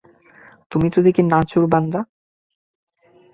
তুমি 0.71 0.87
তো 0.93 0.99
দেখি 1.01 1.21
নাছোড়বান্দা। 1.23 1.99